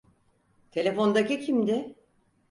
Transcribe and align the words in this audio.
Telefondaki 0.71 1.39
kimdi? 1.39 1.95